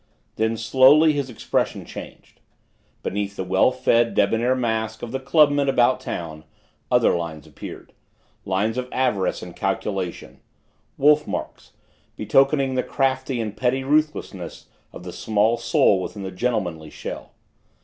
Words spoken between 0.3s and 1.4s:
Then, slowly, his